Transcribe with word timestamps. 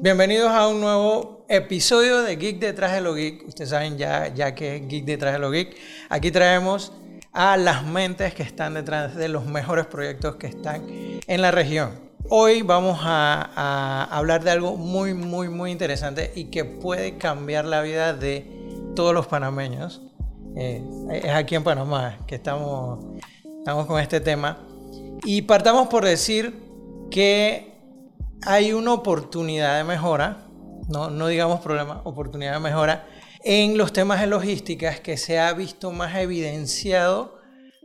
Bienvenidos 0.00 0.52
a 0.52 0.68
un 0.68 0.80
nuevo 0.80 1.44
episodio 1.48 2.22
de 2.22 2.36
Geek 2.36 2.60
detrás 2.60 2.92
de 2.92 3.00
lo 3.00 3.14
geek. 3.14 3.48
Ustedes 3.48 3.70
saben 3.70 3.98
ya, 3.98 4.32
ya 4.32 4.54
que 4.54 4.76
es 4.76 4.86
Geek 4.86 5.04
detrás 5.04 5.32
de 5.32 5.40
lo 5.40 5.50
geek. 5.50 5.76
Aquí 6.08 6.30
traemos 6.30 6.92
a 7.32 7.56
las 7.56 7.84
mentes 7.84 8.32
que 8.32 8.44
están 8.44 8.74
detrás 8.74 9.16
de 9.16 9.28
los 9.28 9.46
mejores 9.46 9.86
proyectos 9.86 10.36
que 10.36 10.46
están 10.46 10.84
en 10.88 11.42
la 11.42 11.50
región. 11.50 11.98
Hoy 12.28 12.62
vamos 12.62 13.00
a, 13.02 14.04
hablar 14.12 14.44
de 14.44 14.52
algo 14.52 14.76
muy, 14.76 15.14
muy, 15.14 15.48
muy 15.48 15.72
interesante 15.72 16.30
y 16.36 16.44
que 16.44 16.64
puede 16.64 17.18
cambiar 17.18 17.64
la 17.64 17.82
vida 17.82 18.14
de 18.14 18.46
todos 18.94 19.12
los 19.12 19.26
panameños. 19.26 20.00
Eh, 20.54 20.80
es 21.12 21.32
aquí 21.32 21.56
en 21.56 21.64
Panamá 21.64 22.18
que 22.28 22.36
estamos, 22.36 23.04
estamos 23.58 23.86
con 23.86 23.98
este 23.98 24.20
tema. 24.20 24.64
Y 25.24 25.42
partamos 25.42 25.88
por 25.88 26.04
decir 26.04 26.54
que 27.10 27.71
hay 28.44 28.72
una 28.72 28.92
oportunidad 28.92 29.78
de 29.78 29.84
mejora, 29.84 30.46
no, 30.88 31.10
no 31.10 31.28
digamos 31.28 31.60
problema, 31.60 32.00
oportunidad 32.04 32.54
de 32.54 32.60
mejora 32.60 33.06
en 33.44 33.76
los 33.76 33.92
temas 33.92 34.20
de 34.20 34.26
logísticas 34.26 35.00
que 35.00 35.16
se 35.16 35.38
ha 35.38 35.52
visto 35.52 35.90
más 35.90 36.14
evidenciado 36.16 37.38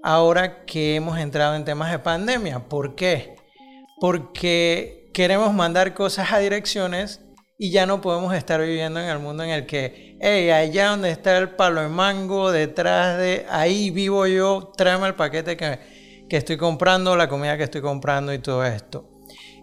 ahora 0.03 0.65
que 0.65 0.95
hemos 0.95 1.17
entrado 1.17 1.55
en 1.55 1.65
temas 1.65 1.91
de 1.91 1.99
pandemia. 1.99 2.67
¿Por 2.67 2.95
qué? 2.95 3.35
porque 3.99 5.09
queremos 5.13 5.53
mandar 5.53 5.93
cosas 5.93 6.31
a 6.31 6.39
direcciones 6.39 7.21
y 7.57 7.71
ya 7.71 7.85
no 7.87 8.01
podemos 8.01 8.35
estar 8.35 8.61
viviendo 8.61 8.99
en 8.99 9.07
el 9.07 9.17
mundo 9.17 9.43
en 9.43 9.49
el 9.49 9.65
que, 9.65 10.17
hey, 10.21 10.51
allá 10.51 10.89
donde 10.89 11.09
está 11.09 11.37
el 11.37 11.49
palo 11.49 11.81
de 11.81 11.87
mango, 11.87 12.51
detrás 12.51 13.17
de 13.17 13.47
ahí 13.49 13.89
vivo 13.89 14.27
yo, 14.27 14.71
tráeme 14.77 15.07
el 15.07 15.15
paquete 15.15 15.57
que, 15.57 15.79
que 16.29 16.37
estoy 16.37 16.57
comprando, 16.57 17.15
la 17.15 17.27
comida 17.27 17.57
que 17.57 17.63
estoy 17.63 17.81
comprando 17.81 18.31
y 18.31 18.39
todo 18.39 18.63
esto. 18.63 19.16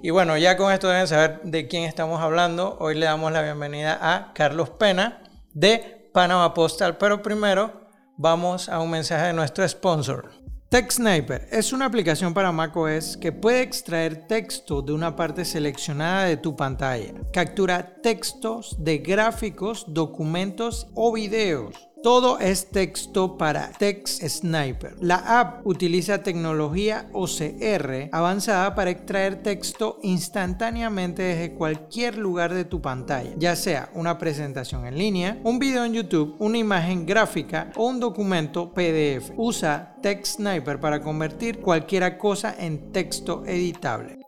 Y 0.04 0.10
bueno, 0.10 0.36
ya 0.36 0.58
con 0.58 0.70
esto 0.70 0.88
deben 0.88 1.08
saber 1.08 1.40
de 1.44 1.66
quién 1.66 1.84
estamos 1.84 2.20
hablando. 2.20 2.76
Hoy 2.78 2.94
le 2.94 3.06
damos 3.06 3.32
la 3.32 3.40
bienvenida 3.40 3.98
a 4.02 4.34
Carlos 4.34 4.68
Pena 4.68 5.22
de 5.54 6.10
Panama 6.12 6.52
Postal, 6.52 6.98
pero 6.98 7.22
primero 7.22 7.88
vamos 8.18 8.68
a 8.68 8.80
un 8.80 8.90
mensaje 8.90 9.28
de 9.28 9.32
nuestro 9.32 9.66
sponsor. 9.66 10.30
TextSniper 10.68 11.48
es 11.50 11.72
una 11.72 11.86
aplicación 11.86 12.34
para 12.34 12.52
macOS 12.52 13.16
que 13.16 13.32
puede 13.32 13.62
extraer 13.62 14.26
texto 14.26 14.82
de 14.82 14.92
una 14.92 15.16
parte 15.16 15.42
seleccionada 15.46 16.24
de 16.24 16.36
tu 16.36 16.54
pantalla. 16.54 17.14
Captura 17.32 17.94
textos 18.02 18.76
de 18.78 18.98
gráficos, 18.98 19.86
documentos 19.88 20.86
o 20.94 21.14
videos 21.14 21.93
todo 22.04 22.38
es 22.38 22.66
texto 22.70 23.38
para 23.38 23.70
Text 23.70 24.22
Sniper. 24.22 24.94
La 25.00 25.40
app 25.40 25.66
utiliza 25.66 26.22
tecnología 26.22 27.08
OCR 27.14 28.10
avanzada 28.12 28.74
para 28.74 28.90
extraer 28.90 29.42
texto 29.42 30.00
instantáneamente 30.02 31.22
desde 31.22 31.54
cualquier 31.54 32.18
lugar 32.18 32.52
de 32.52 32.66
tu 32.66 32.82
pantalla, 32.82 33.30
ya 33.38 33.56
sea 33.56 33.88
una 33.94 34.18
presentación 34.18 34.86
en 34.86 34.98
línea, 34.98 35.38
un 35.44 35.58
video 35.58 35.82
en 35.86 35.94
YouTube, 35.94 36.36
una 36.40 36.58
imagen 36.58 37.06
gráfica 37.06 37.72
o 37.74 37.86
un 37.86 38.00
documento 38.00 38.74
PDF. 38.74 39.30
Usa 39.38 39.96
Text 40.02 40.36
Sniper 40.36 40.78
para 40.78 41.00
convertir 41.00 41.62
cualquier 41.62 42.18
cosa 42.18 42.54
en 42.58 42.92
texto 42.92 43.44
editable. 43.46 44.18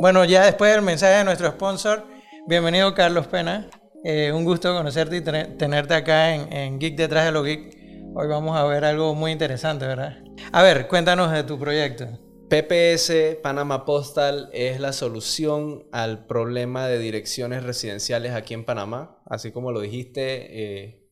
Bueno, 0.00 0.24
ya 0.24 0.46
después 0.46 0.72
del 0.72 0.82
mensaje 0.82 1.18
de 1.18 1.24
nuestro 1.24 1.48
sponsor, 1.52 2.04
bienvenido 2.48 2.92
Carlos 2.92 3.28
Pena. 3.28 3.68
Eh, 4.04 4.32
un 4.32 4.44
gusto 4.44 4.74
conocerte 4.74 5.18
y 5.18 5.20
tenerte 5.20 5.94
acá 5.94 6.34
en, 6.34 6.80
Geek 6.80 6.96
Detrás 6.96 7.24
de 7.24 7.30
lo 7.30 7.44
Geek. 7.44 7.78
Hoy 8.16 8.26
vamos 8.26 8.56
a 8.56 8.64
ver 8.64 8.84
algo 8.84 9.14
muy 9.14 9.30
interesante, 9.30 9.86
¿verdad? 9.86 10.18
A 10.50 10.60
ver, 10.64 10.88
cuéntanos 10.88 11.30
de 11.30 11.44
tu 11.44 11.56
proyecto. 11.56 12.08
PPS 12.50 13.36
Panama 13.40 13.84
Postal 13.84 14.50
es 14.52 14.80
la 14.80 14.92
solución 14.92 15.86
al 15.92 16.26
problema 16.26 16.88
de 16.88 16.98
direcciones 16.98 17.62
residenciales 17.62 18.32
aquí 18.32 18.54
en 18.54 18.64
Panamá. 18.64 19.22
Así 19.24 19.52
como 19.52 19.70
lo 19.70 19.80
dijiste, 19.80 20.48
eh, 20.50 21.08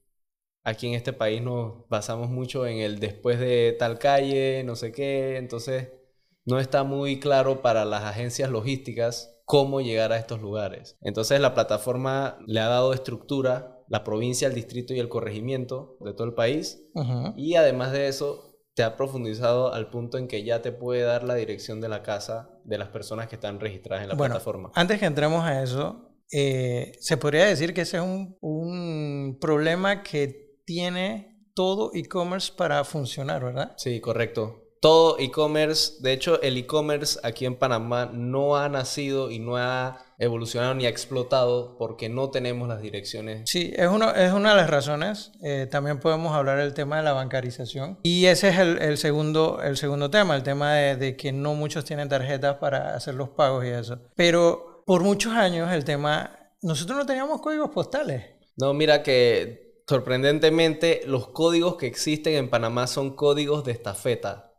aquí 0.64 0.88
en 0.88 0.94
este 0.94 1.12
país 1.12 1.42
nos 1.42 1.88
basamos 1.88 2.28
mucho 2.28 2.66
en 2.66 2.78
el 2.78 2.98
después 2.98 3.38
de 3.38 3.76
tal 3.78 4.00
calle, 4.00 4.64
no 4.64 4.74
sé 4.74 4.90
qué. 4.90 5.36
Entonces, 5.36 5.90
no 6.44 6.58
está 6.58 6.82
muy 6.82 7.20
claro 7.20 7.62
para 7.62 7.84
las 7.84 8.02
agencias 8.02 8.50
logísticas 8.50 9.39
cómo 9.50 9.80
llegar 9.80 10.12
a 10.12 10.16
estos 10.16 10.40
lugares. 10.40 10.96
Entonces 11.00 11.40
la 11.40 11.54
plataforma 11.54 12.38
le 12.46 12.60
ha 12.60 12.68
dado 12.68 12.92
estructura, 12.92 13.82
la 13.88 14.04
provincia, 14.04 14.46
el 14.46 14.54
distrito 14.54 14.94
y 14.94 15.00
el 15.00 15.08
corregimiento 15.08 15.96
de 15.98 16.12
todo 16.12 16.28
el 16.28 16.34
país. 16.34 16.80
Y 17.34 17.56
además 17.56 17.90
de 17.90 18.06
eso, 18.06 18.60
te 18.74 18.84
ha 18.84 18.96
profundizado 18.96 19.74
al 19.74 19.90
punto 19.90 20.18
en 20.18 20.28
que 20.28 20.44
ya 20.44 20.62
te 20.62 20.70
puede 20.70 21.02
dar 21.02 21.24
la 21.24 21.34
dirección 21.34 21.80
de 21.80 21.88
la 21.88 22.04
casa 22.04 22.48
de 22.62 22.78
las 22.78 22.90
personas 22.90 23.26
que 23.26 23.34
están 23.34 23.58
registradas 23.58 24.04
en 24.04 24.10
la 24.10 24.14
bueno, 24.14 24.34
plataforma. 24.34 24.70
Antes 24.76 25.00
que 25.00 25.06
entremos 25.06 25.44
a 25.44 25.64
eso, 25.64 26.14
eh, 26.30 26.92
se 27.00 27.16
podría 27.16 27.46
decir 27.46 27.74
que 27.74 27.80
ese 27.80 27.96
es 27.96 28.04
un, 28.04 28.38
un 28.40 29.36
problema 29.40 30.04
que 30.04 30.60
tiene 30.64 31.44
todo 31.54 31.90
e-commerce 31.92 32.52
para 32.56 32.84
funcionar, 32.84 33.42
¿verdad? 33.42 33.72
Sí, 33.76 34.00
correcto 34.00 34.69
todo 34.80 35.18
e-commerce, 35.18 35.94
de 36.00 36.12
hecho 36.12 36.40
el 36.40 36.56
e-commerce 36.56 37.20
aquí 37.22 37.44
en 37.44 37.54
Panamá 37.56 38.10
no 38.12 38.56
ha 38.56 38.68
nacido 38.70 39.30
y 39.30 39.38
no 39.38 39.58
ha 39.58 40.02
evolucionado 40.18 40.74
ni 40.74 40.86
ha 40.86 40.88
explotado 40.88 41.76
porque 41.78 42.08
no 42.08 42.30
tenemos 42.30 42.66
las 42.66 42.80
direcciones. 42.80 43.42
Sí, 43.44 43.72
es, 43.76 43.88
uno, 43.88 44.10
es 44.14 44.32
una 44.32 44.50
de 44.50 44.56
las 44.56 44.70
razones. 44.70 45.32
Eh, 45.42 45.66
también 45.70 46.00
podemos 46.00 46.34
hablar 46.34 46.58
del 46.58 46.72
tema 46.72 46.96
de 46.96 47.02
la 47.02 47.12
bancarización. 47.12 47.98
Y 48.02 48.26
ese 48.26 48.48
es 48.48 48.58
el, 48.58 48.96
segundo, 48.96 49.60
el 49.62 49.76
segundo 49.76 50.10
tema, 50.10 50.34
el 50.34 50.42
tema 50.42 50.74
de, 50.74 50.96
de, 50.96 51.16
que 51.16 51.32
no 51.32 51.54
muchos 51.54 51.84
tienen 51.84 52.08
tarjetas 52.08 52.56
para 52.56 52.94
hacer 52.94 53.14
los 53.14 53.30
pagos 53.30 53.64
y 53.64 53.68
eso. 53.68 53.98
Pero 54.14 54.82
por 54.86 55.02
muchos 55.02 55.34
años 55.34 55.70
el 55.72 55.84
tema, 55.84 56.52
nosotros 56.62 56.98
no 56.98 57.06
teníamos 57.06 57.40
códigos 57.40 57.70
postales. 57.70 58.24
No, 58.56 58.72
mira 58.74 59.02
que 59.02 59.82
sorprendentemente 59.86 61.02
los 61.06 61.28
códigos 61.28 61.76
que 61.76 61.86
existen 61.86 62.34
en 62.34 62.48
Panamá 62.50 62.86
son 62.86 63.14
códigos 63.16 63.64
de 63.64 63.72
estafeta. 63.72 64.49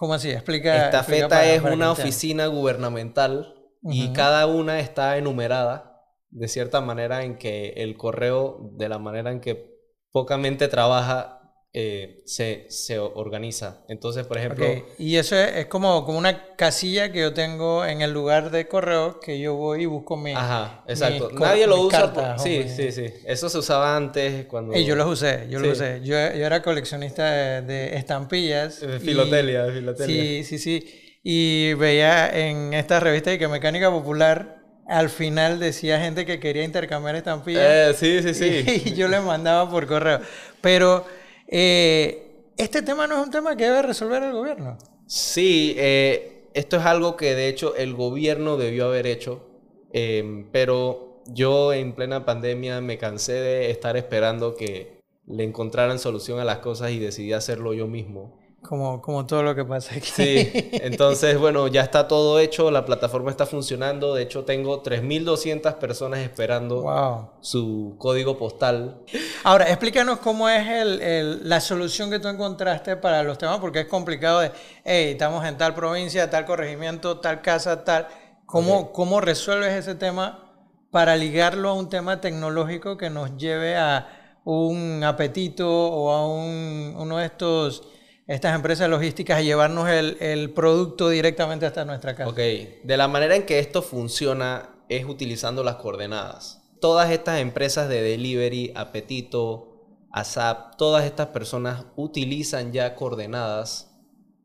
¿Cómo 0.00 0.14
así? 0.14 0.30
Explica. 0.30 0.86
Esta 0.86 1.02
feta 1.02 1.44
es 1.44 1.60
una 1.62 1.92
oficina 1.92 2.46
gubernamental 2.46 3.54
y 3.82 4.14
cada 4.14 4.46
una 4.46 4.80
está 4.80 5.18
enumerada 5.18 6.06
de 6.30 6.48
cierta 6.48 6.80
manera 6.80 7.22
en 7.22 7.36
que 7.36 7.74
el 7.76 7.98
correo, 7.98 8.70
de 8.78 8.88
la 8.88 8.98
manera 8.98 9.30
en 9.30 9.40
que 9.40 9.76
pocamente 10.10 10.68
trabaja, 10.68 11.39
eh, 11.72 12.22
se, 12.26 12.66
se, 12.68 12.98
organiza. 12.98 13.84
Entonces, 13.88 14.26
por 14.26 14.38
ejemplo... 14.38 14.66
Y 14.98 15.16
eso 15.16 15.36
es, 15.36 15.66
como, 15.66 16.04
como 16.04 16.18
una 16.18 16.56
casilla 16.56 17.12
que 17.12 17.20
yo 17.20 17.32
tengo 17.32 17.84
en 17.84 18.00
el 18.00 18.12
lugar 18.12 18.50
de 18.50 18.66
correo 18.66 19.20
que 19.20 19.38
yo 19.38 19.54
voy 19.54 19.82
y 19.82 19.86
busco 19.86 20.16
mi... 20.16 20.32
Ajá, 20.32 20.82
exacto. 20.88 21.30
Nadie 21.30 21.68
lo 21.68 21.80
usa. 21.82 22.38
sí, 22.38 22.64
sí, 22.68 22.90
sí. 22.90 23.06
Eso 23.24 23.48
se 23.48 23.58
usaba 23.58 23.96
antes 23.96 24.46
cuando... 24.46 24.76
Y 24.76 24.84
yo 24.84 24.96
los 24.96 25.06
usé, 25.06 25.46
yo 25.48 25.60
lo 25.60 25.70
usé. 25.70 26.00
Yo, 26.02 26.16
yo, 26.16 26.46
era 26.46 26.60
coleccionista 26.60 27.62
de, 27.62 27.96
estampillas. 27.96 28.80
De 28.80 28.98
filotelia, 28.98 29.64
de 29.66 29.72
filotelia. 29.72 30.06
Sí, 30.06 30.44
sí, 30.44 30.58
sí. 30.58 31.20
Y 31.22 31.74
veía 31.74 32.28
en 32.30 32.74
esta 32.74 32.98
revista 32.98 33.30
de 33.30 33.38
que 33.38 33.46
Mecánica 33.46 33.90
Popular 33.90 34.60
al 34.88 35.08
final 35.08 35.60
decía 35.60 36.00
gente 36.00 36.26
que 36.26 36.40
quería 36.40 36.64
intercambiar 36.64 37.14
estampillas. 37.14 37.62
Eh, 37.64 37.94
sí, 37.96 38.22
sí, 38.22 38.34
sí. 38.34 38.82
Y 38.90 38.94
yo 38.94 39.06
le 39.06 39.20
mandaba 39.20 39.70
por 39.70 39.86
correo. 39.86 40.20
Pero 40.60 41.06
eh, 41.50 42.52
este 42.56 42.82
tema 42.82 43.06
no 43.06 43.20
es 43.20 43.26
un 43.26 43.30
tema 43.30 43.56
que 43.56 43.64
debe 43.64 43.82
resolver 43.82 44.22
el 44.22 44.32
gobierno. 44.32 44.78
Sí, 45.06 45.74
eh, 45.76 46.48
esto 46.54 46.76
es 46.76 46.84
algo 46.84 47.16
que 47.16 47.34
de 47.34 47.48
hecho 47.48 47.74
el 47.76 47.94
gobierno 47.94 48.56
debió 48.56 48.86
haber 48.86 49.06
hecho, 49.06 49.44
em, 49.92 50.48
pero 50.52 51.22
yo 51.26 51.72
en 51.72 51.92
plena 51.92 52.24
pandemia 52.24 52.80
me 52.80 52.98
cansé 52.98 53.32
de 53.34 53.70
estar 53.70 53.96
esperando 53.96 54.54
que 54.54 55.00
le 55.26 55.44
encontraran 55.44 55.98
solución 55.98 56.38
a 56.38 56.44
las 56.44 56.58
cosas 56.58 56.92
y 56.92 56.98
decidí 56.98 57.32
hacerlo 57.32 57.74
yo 57.74 57.86
mismo. 57.86 58.39
Como, 58.62 59.00
como 59.00 59.26
todo 59.26 59.42
lo 59.42 59.54
que 59.54 59.64
pasa 59.64 59.94
aquí. 59.94 60.10
Sí, 60.14 60.50
entonces, 60.74 61.38
bueno, 61.38 61.66
ya 61.68 61.80
está 61.80 62.06
todo 62.06 62.38
hecho, 62.38 62.70
la 62.70 62.84
plataforma 62.84 63.30
está 63.30 63.46
funcionando. 63.46 64.14
De 64.14 64.22
hecho, 64.22 64.44
tengo 64.44 64.82
3.200 64.82 65.74
personas 65.76 66.20
esperando 66.20 67.32
su 67.40 67.94
código 67.98 68.36
postal. 68.36 69.02
Ahora, 69.44 69.68
explícanos 69.68 70.18
cómo 70.18 70.48
es 70.48 70.68
el, 70.68 71.48
la 71.48 71.60
solución 71.60 72.10
que 72.10 72.18
tú 72.18 72.28
encontraste 72.28 72.96
para 72.96 73.22
los 73.22 73.38
temas, 73.38 73.58
porque 73.60 73.80
es 73.80 73.86
complicado 73.86 74.40
de, 74.40 74.52
hey, 74.84 75.12
estamos 75.12 75.44
en 75.46 75.56
tal 75.56 75.74
provincia, 75.74 76.28
tal 76.28 76.44
corregimiento, 76.44 77.18
tal 77.18 77.40
casa, 77.40 77.82
tal. 77.82 78.08
¿Cómo, 78.44 78.92
¿Cómo 78.92 79.22
resuelves 79.22 79.72
ese 79.72 79.94
tema 79.94 80.52
para 80.90 81.16
ligarlo 81.16 81.70
a 81.70 81.74
un 81.74 81.88
tema 81.88 82.20
tecnológico 82.20 82.98
que 82.98 83.08
nos 83.08 83.36
lleve 83.38 83.76
a 83.76 84.08
un 84.44 85.02
apetito 85.04 85.68
o 85.68 86.10
a 86.10 86.26
un, 86.26 86.94
uno 86.98 87.18
de 87.18 87.26
estos 87.26 87.84
estas 88.30 88.54
empresas 88.54 88.88
logísticas 88.88 89.38
a 89.38 89.42
llevarnos 89.42 89.88
el, 89.88 90.52
producto 90.52 91.08
directamente 91.08 91.66
hasta 91.66 91.84
nuestra 91.84 92.14
casa. 92.14 92.30
Ok, 92.30 92.36
de 92.36 92.96
la 92.96 93.08
manera 93.08 93.34
en 93.34 93.44
que 93.44 93.58
esto 93.58 93.82
funciona 93.82 94.70
es 94.88 95.04
utilizando 95.04 95.64
las 95.64 95.76
coordenadas. 95.76 96.62
Todas 96.80 97.10
estas 97.10 97.40
empresas 97.40 97.88
de 97.88 98.00
delivery, 98.02 98.72
Apetito, 98.76 100.06
ASAP, 100.12 100.76
todas 100.76 101.06
estas 101.06 101.28
personas 101.28 101.86
utilizan 101.96 102.72
ya 102.72 102.94
coordenadas 102.94 103.90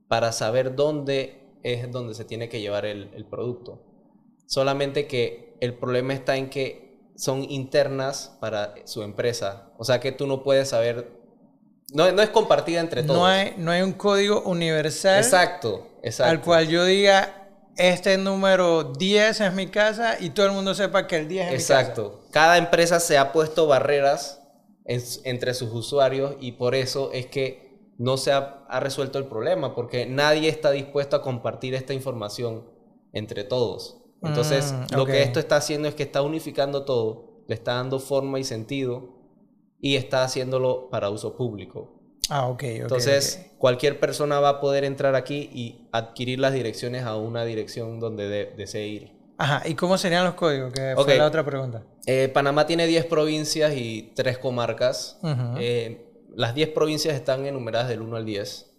para 0.08 0.32
saber 0.32 0.76
dónde 0.76 1.60
es 1.62 1.92
donde 1.92 2.16
se 2.16 2.26
tiene 2.26 2.50
que 2.50 2.62
llevar 2.62 2.86
el, 2.86 3.26
producto. 3.30 3.84
solamente 4.48 5.06
que 5.06 5.58
el 5.62 5.76
problema 5.76 6.14
está 6.14 6.38
en 6.38 6.50
que 6.50 7.12
son 7.16 7.44
internas 7.52 8.36
para 8.42 8.74
su 8.86 9.04
empresa. 9.04 9.72
O 9.78 9.84
sea 9.84 10.00
que 10.00 10.12
tú 10.12 10.26
no 10.26 10.42
puedes 10.42 10.70
saber, 10.70 11.12
no, 11.94 12.12
no 12.12 12.22
es 12.22 12.30
compartida 12.30 12.80
entre 12.82 13.04
todos. 13.04 13.18
No 13.20 13.26
hay, 13.26 13.54
no 13.58 13.72
hay 13.72 13.82
un 13.82 13.94
código 13.94 14.42
universal 14.42 15.18
Exacto, 15.20 15.88
exacto. 16.04 16.32
al 16.32 16.42
cual 16.42 16.68
yo 16.68 16.84
diga, 16.86 17.50
este 17.78 18.18
número 18.18 18.84
10 18.94 19.42
es 19.42 19.54
mi 19.54 19.68
casa 19.68 20.18
y 20.20 20.30
todo 20.32 20.46
el 20.48 20.52
mundo 20.54 20.74
sepa 20.74 21.08
que 21.08 21.18
el 21.18 21.28
10 21.28 21.46
es 21.48 21.52
mi 21.52 21.58
casa. 21.58 21.80
Exacto. 21.82 22.22
Cada 22.32 22.58
empresa 22.58 23.00
se 23.00 23.18
ha 23.18 23.32
puesto 23.32 23.68
barreras 23.68 24.42
en- 24.86 25.04
entre 25.24 25.54
sus 25.54 25.72
usuarios 25.74 26.36
y 26.40 26.54
por 26.54 26.76
eso 26.76 27.12
es 27.14 27.26
que 27.28 27.66
no 27.98 28.18
se 28.18 28.32
ha, 28.32 28.66
ha 28.68 28.80
resuelto 28.80 29.18
el 29.20 29.26
problema, 29.26 29.74
porque 29.76 30.06
nadie 30.06 30.50
está 30.50 30.72
dispuesto 30.72 31.16
a 31.16 31.22
compartir 31.22 31.76
esta 31.76 31.94
información 31.94 32.66
entre 33.14 33.44
todos. 33.46 34.02
Entonces, 34.22 34.74
Mm, 34.74 34.96
lo 34.96 35.06
que 35.06 35.22
esto 35.24 35.40
está 35.40 35.58
haciendo 35.58 35.88
es 35.88 35.96
que 35.96 36.04
está 36.04 36.22
unificando 36.22 36.84
todo, 36.84 37.44
le 37.48 37.56
está 37.56 37.76
dando 37.76 38.00
forma 38.00 38.40
y 38.40 38.44
sentido 38.44 39.15
y 39.80 39.96
está 39.96 40.24
haciéndolo 40.24 40.90
para 40.90 41.10
uso 41.10 41.36
público. 41.36 41.92
Ah, 42.30 42.48
ok, 42.48 42.54
ok. 42.54 42.64
Entonces, 42.82 43.52
cualquier 43.60 44.00
persona 44.00 44.40
va 44.40 44.50
a 44.50 44.60
poder 44.60 44.84
entrar 44.84 45.16
aquí 45.16 45.50
y 45.54 45.88
adquirir 45.92 46.40
las 46.40 46.54
direcciones 46.54 47.04
a 47.04 47.16
una 47.18 47.46
dirección 47.46 48.00
donde 48.00 48.28
de- 48.28 48.46
desee 48.58 48.88
ir. 48.88 49.12
Ajá, 49.38 49.68
¿y 49.68 49.76
cómo 49.76 49.98
serían 49.98 50.24
los 50.24 50.34
códigos? 50.36 50.72
Que 50.74 50.94
fue 50.96 51.18
la 51.18 51.26
otra 51.28 51.44
pregunta. 51.46 51.84
Eh, 52.06 52.30
Panamá 52.34 52.66
tiene 52.66 52.88
10 52.88 53.06
provincias 53.06 53.74
y 53.76 54.12
3 54.16 54.38
comarcas. 54.38 55.20
Eh, 55.60 56.08
las 56.36 56.56
10 56.56 56.70
provincias 56.70 57.14
están 57.16 57.46
enumeradas 57.46 57.90
del 57.90 58.02
1 58.02 58.16
al 58.16 58.26
10. 58.26 58.72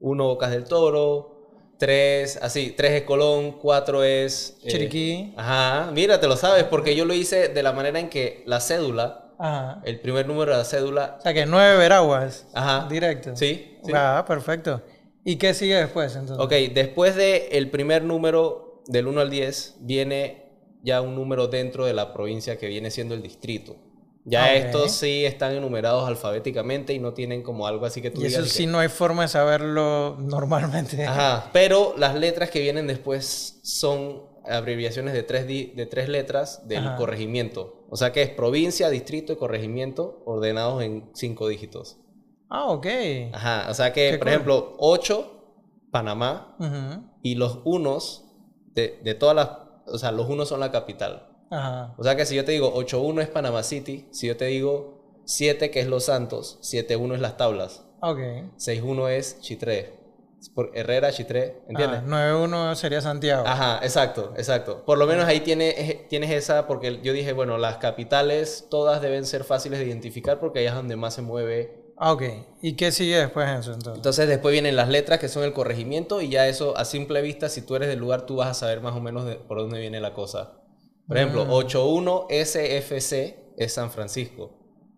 1 0.00 0.24
Bocas 0.24 0.50
del 0.50 0.64
Toro, 0.64 1.36
3, 1.78 2.38
así, 2.42 2.72
3 2.76 2.92
es 2.92 3.02
Colón, 3.02 3.52
4 3.60 4.02
es... 4.02 4.58
eh, 4.64 4.68
Chiriquí. 4.68 5.34
Ajá, 5.36 5.90
mira, 5.92 6.18
te 6.20 6.26
lo 6.26 6.36
sabes, 6.36 6.64
porque 6.64 6.96
yo 6.96 7.04
lo 7.04 7.14
hice 7.14 7.48
de 7.48 7.62
la 7.62 7.72
manera 7.72 8.00
en 8.00 8.08
que 8.08 8.42
la 8.46 8.60
cédula, 8.60 9.27
Ajá. 9.38 9.80
el 9.84 10.00
primer 10.00 10.26
número 10.26 10.52
de 10.52 10.58
la 10.58 10.64
cédula... 10.64 11.16
O 11.18 11.22
sea 11.22 11.32
que 11.34 11.46
nueve 11.46 11.76
veraguas. 11.76 12.46
Ajá. 12.54 12.86
Directo. 12.88 13.36
Sí, 13.36 13.78
sí. 13.84 13.92
Ah, 13.94 14.24
perfecto. 14.26 14.82
¿Y 15.24 15.36
qué 15.36 15.54
sigue 15.54 15.76
después 15.76 16.14
entonces? 16.16 16.44
Ok, 16.44 16.52
después 16.74 17.14
del 17.16 17.42
el 17.50 17.70
primer 17.70 18.02
número 18.02 18.82
del 18.86 19.06
1 19.06 19.20
al 19.20 19.30
10, 19.30 19.76
viene 19.80 20.46
ya 20.82 21.00
un 21.02 21.14
número 21.14 21.48
dentro 21.48 21.84
de 21.84 21.92
la 21.92 22.12
provincia 22.14 22.56
que 22.58 22.66
viene 22.68 22.90
siendo 22.90 23.14
el 23.14 23.22
distrito. 23.22 23.76
Ya 24.24 24.44
Ok. 24.44 24.50
estos 24.54 24.92
sí 24.92 25.24
están 25.24 25.54
enumerados 25.54 26.06
alfabéticamente 26.06 26.92
y 26.92 26.98
no 26.98 27.14
tienen 27.14 27.42
como 27.42 27.66
algo 27.66 27.86
así 27.86 28.00
que 28.02 28.10
tú 28.10 28.20
Y 28.22 28.26
eso 28.26 28.38
digas. 28.38 28.54
y 28.54 28.56
sí 28.56 28.64
que- 28.66 28.72
no 28.72 28.78
hay 28.78 28.88
forma 28.88 29.22
de 29.22 29.28
saberlo 29.28 30.16
normalmente. 30.20 31.04
Ajá, 31.06 31.50
pero 31.52 31.94
las 31.96 32.14
letras 32.14 32.50
que 32.50 32.60
vienen 32.60 32.86
después 32.86 33.58
son 33.62 34.22
abreviaciones 34.50 35.14
de 35.14 35.22
tres, 35.22 35.46
di- 35.46 35.72
de 35.76 35.86
tres 35.86 36.08
letras 36.08 36.66
del 36.68 36.86
Ajá. 36.86 36.96
corregimiento. 36.96 37.84
O 37.90 37.96
sea 37.96 38.12
que 38.12 38.22
es 38.22 38.30
provincia, 38.30 38.90
distrito 38.90 39.32
y 39.32 39.36
corregimiento 39.36 40.22
ordenados 40.26 40.82
en 40.82 41.10
cinco 41.14 41.48
dígitos. 41.48 41.98
Ah, 42.50 42.66
ok. 42.70 42.86
Ajá, 43.32 43.66
o 43.70 43.74
sea 43.74 43.92
que, 43.92 44.10
por 44.12 44.20
cool. 44.20 44.28
ejemplo, 44.28 44.74
8, 44.78 45.34
Panamá, 45.90 46.56
Ujú. 46.58 47.02
y 47.22 47.34
los 47.34 47.60
unos 47.64 48.24
de, 48.74 48.98
de 49.02 49.14
todas 49.14 49.34
las, 49.36 49.48
o 49.86 49.98
sea, 49.98 50.12
los 50.12 50.28
unos 50.28 50.48
son 50.48 50.60
la 50.60 50.70
capital. 50.70 51.28
Ajá. 51.50 51.94
O 51.98 52.02
sea 52.04 52.14
que 52.16 52.26
si 52.26 52.34
yo 52.36 52.44
te 52.44 52.52
digo 52.52 52.72
8-1 52.74 53.22
es 53.22 53.28
Panama 53.28 53.62
City, 53.62 54.06
si 54.12 54.26
yo 54.26 54.36
te 54.36 54.46
digo 54.46 55.22
7 55.24 55.70
que 55.70 55.80
es 55.80 55.86
Los 55.86 56.04
Santos, 56.04 56.58
7-1 56.62 57.14
es 57.14 57.20
Las 57.20 57.36
Tablas, 57.36 57.84
Ok. 58.00 58.18
6-1 58.58 59.08
es 59.10 59.40
Chitré, 59.40 59.97
por 60.54 60.70
Herrera, 60.74 61.10
Chitré, 61.12 61.62
¿entiendes? 61.68 62.00
Ah, 62.04 62.06
9-1 62.06 62.74
sería 62.76 63.00
Santiago. 63.00 63.44
Ajá, 63.46 63.80
exacto, 63.82 64.32
exacto. 64.36 64.84
Por 64.84 64.98
lo 64.98 65.06
menos 65.06 65.24
ahí 65.26 65.40
tiene, 65.40 65.70
eh, 65.70 66.06
tienes 66.08 66.30
esa, 66.30 66.66
porque 66.66 67.00
yo 67.02 67.12
dije, 67.12 67.32
bueno, 67.32 67.58
las 67.58 67.78
capitales 67.78 68.66
todas 68.70 69.02
deben 69.02 69.26
ser 69.26 69.44
fáciles 69.44 69.78
de 69.80 69.86
identificar 69.86 70.38
porque 70.38 70.60
ahí 70.60 70.66
es 70.66 70.74
donde 70.74 70.96
más 70.96 71.14
se 71.14 71.22
mueve. 71.22 71.84
Ah, 71.96 72.12
ok. 72.12 72.22
¿Y 72.62 72.74
qué 72.76 72.92
sigue 72.92 73.16
después 73.18 73.48
de 73.48 73.58
eso 73.58 73.72
entonces? 73.72 73.96
Entonces 73.96 74.28
después 74.28 74.52
vienen 74.52 74.76
las 74.76 74.88
letras 74.88 75.18
que 75.18 75.28
son 75.28 75.42
el 75.42 75.52
corregimiento 75.52 76.20
y 76.22 76.28
ya 76.28 76.46
eso 76.46 76.76
a 76.78 76.84
simple 76.84 77.20
vista, 77.22 77.48
si 77.48 77.62
tú 77.62 77.74
eres 77.74 77.88
del 77.88 77.98
lugar, 77.98 78.22
tú 78.24 78.36
vas 78.36 78.48
a 78.48 78.54
saber 78.54 78.80
más 78.80 78.94
o 78.94 79.00
menos 79.00 79.24
de- 79.26 79.34
por 79.34 79.58
dónde 79.58 79.80
viene 79.80 80.00
la 80.00 80.14
cosa. 80.14 80.52
Por 81.08 81.16
ejemplo, 81.16 81.44
Mm. 81.46 81.50
81 81.50 82.26
SFC 82.30 83.52
es 83.56 83.72
San 83.74 83.90
Francisco. 83.90 84.54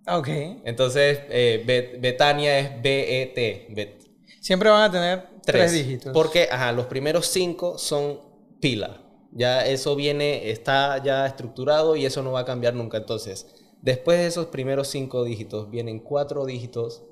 Ah, 0.07 0.19
Ok. 0.19 0.29
Entonces, 0.65 1.21
eh, 1.31 1.63
Bet- 1.67 2.01
Betania 2.01 2.59
es 2.59 2.83
BET. 2.83 3.67
Bet 3.75 4.03
Siempre 4.41 4.71
van 4.71 4.83
a 4.83 4.91
tener 4.91 5.29
tres, 5.43 5.71
tres. 5.71 5.73
dígitos. 5.73 6.13
Porque, 6.13 6.49
ajá, 6.51 6.73
los 6.73 6.87
primeros 6.87 7.27
cinco 7.27 7.79
son 7.79 8.19
pila. 8.61 9.03
Ya 9.33 9.65
eso 9.65 9.95
viene, 9.95 10.51
está 10.51 11.01
ya 11.03 11.25
estructurado 11.27 11.95
y 11.95 12.05
eso 12.05 12.23
no 12.23 12.33
va 12.33 12.41
a 12.41 12.45
cambiar 12.45 12.75
nunca. 12.75 12.97
Entonces, 12.99 13.47
después 13.81 14.19
de 14.19 14.27
esos 14.27 14.47
primeros 14.47 14.89
cinco 14.89 15.23
dígitos, 15.25 15.71
vienen 15.71 16.01
cuatro 16.01 16.47
dígitos 16.47 17.05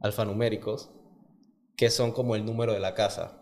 alfanuméricos, 0.00 0.90
que 1.76 1.88
son 1.88 2.12
como 2.12 2.34
el 2.36 2.44
número 2.44 2.72
de 2.72 2.80
la 2.80 2.94
casa. 2.94 3.38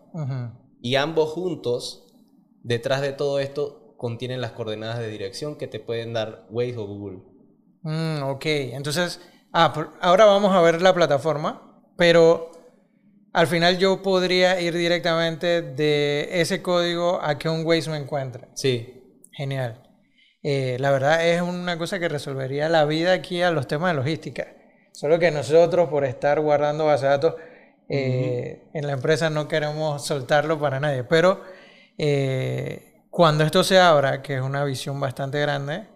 Y 0.81 0.95
ambos 0.95 1.31
juntos, 1.31 2.05
detrás 2.63 3.01
de 3.01 3.11
todo 3.13 3.39
esto, 3.39 3.95
contienen 3.97 4.39
las 4.41 4.51
coordenadas 4.51 4.99
de 4.99 5.09
dirección 5.09 5.55
que 5.57 5.67
te 5.67 5.79
pueden 5.79 6.13
dar 6.13 6.45
Waze 6.49 6.77
o 6.77 6.85
Google. 6.87 7.19
Mm, 7.81 8.23
ok, 8.23 8.45
entonces, 8.45 9.19
ah, 9.51 9.73
por- 9.73 9.91
ahora 10.01 10.25
vamos 10.25 10.53
a 10.53 10.61
ver 10.61 10.81
la 10.81 10.93
plataforma, 10.93 11.83
pero 11.97 12.50
al 13.33 13.47
final 13.47 13.77
yo 13.77 14.01
podría 14.01 14.59
ir 14.59 14.73
directamente 14.73 15.61
de 15.61 16.41
ese 16.41 16.61
código 16.61 17.21
a 17.21 17.37
que 17.37 17.49
un 17.49 17.65
Waze 17.65 17.89
me 17.89 17.97
encuentre. 17.97 18.47
Sí, 18.53 19.01
Genial. 19.31 19.81
Eh, 20.43 20.77
la 20.79 20.91
verdad 20.91 21.25
es 21.25 21.41
una 21.41 21.77
cosa 21.77 21.99
que 21.99 22.09
resolvería 22.09 22.67
la 22.67 22.85
vida 22.85 23.13
aquí 23.13 23.41
a 23.41 23.51
los 23.51 23.67
temas 23.67 23.91
de 23.91 23.95
logística. 23.95 24.47
Solo 24.91 25.19
que 25.19 25.31
nosotros, 25.31 25.89
por 25.89 26.03
estar 26.03 26.39
guardando 26.41 26.85
base 26.85 27.05
de 27.05 27.11
datos 27.11 27.35
eh, 27.87 28.63
en 28.73 28.87
la 28.87 28.93
empresa, 28.93 29.29
no 29.29 29.47
queremos 29.47 30.05
soltarlo 30.05 30.59
para 30.59 30.79
nadie. 30.79 31.03
Pero 31.03 31.41
eh, 31.97 33.03
cuando 33.09 33.43
esto 33.43 33.63
se 33.63 33.79
abra, 33.79 34.21
que 34.21 34.35
es 34.35 34.41
una 34.41 34.63
visión 34.65 34.99
bastante 34.99 35.39
grande, 35.39 35.87